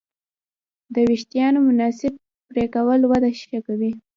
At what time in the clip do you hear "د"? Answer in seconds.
0.93-0.95